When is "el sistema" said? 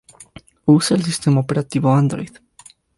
0.97-1.41